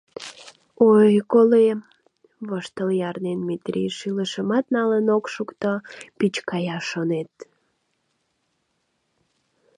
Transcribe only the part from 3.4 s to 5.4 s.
Метрий шӱлышымат налын ок